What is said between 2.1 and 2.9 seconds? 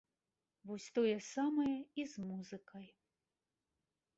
з музыкай.